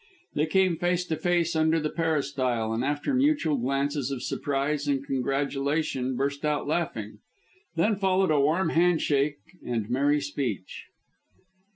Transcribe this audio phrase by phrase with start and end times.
[0.33, 5.05] They came face to face under the peristyle, and after mutual glances of surprise and
[5.05, 7.19] congratulation burst out laughing.
[7.75, 10.85] Then followed a warm handshake and merry speech.